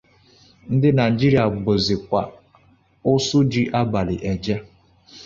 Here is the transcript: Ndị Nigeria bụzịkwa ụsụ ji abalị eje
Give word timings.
Ndị 0.73 0.89
Nigeria 0.99 1.43
bụzịkwa 1.63 2.21
ụsụ 3.11 3.39
ji 3.51 3.61
abalị 3.79 4.15
eje 4.31 4.55